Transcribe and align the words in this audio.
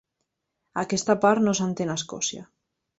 Aquesta 0.83 1.17
part 1.27 1.47
no 1.47 1.57
s'estén 1.61 1.95
a 1.97 2.03
Escòcia. 2.05 2.47